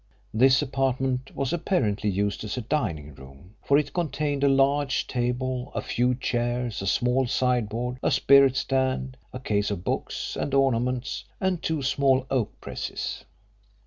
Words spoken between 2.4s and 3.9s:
as a dining room, for